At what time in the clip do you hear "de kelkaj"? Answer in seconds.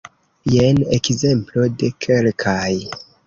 1.83-2.73